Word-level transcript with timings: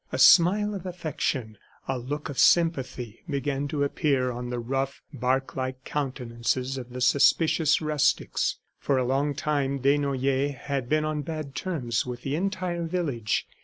A 0.11 0.17
smile 0.17 0.73
of 0.73 0.87
affection, 0.87 1.59
a 1.87 1.99
look 1.99 2.27
of 2.27 2.39
sympathy 2.39 3.21
began 3.29 3.67
to 3.67 3.83
appear 3.83 4.31
on 4.31 4.49
the 4.49 4.57
rough, 4.57 5.03
bark 5.13 5.55
like 5.55 5.83
countenances 5.83 6.75
of 6.75 6.89
the 6.89 7.01
suspicious 7.01 7.81
rustics. 7.81 8.57
For 8.79 8.97
a 8.97 9.05
long 9.05 9.35
time 9.35 9.77
Desnoyers 9.77 10.55
had 10.55 10.89
been 10.89 11.05
on 11.05 11.21
bad 11.21 11.53
terms 11.53 12.03
with 12.03 12.23
the 12.23 12.35
entire 12.35 12.87
village. 12.87 13.45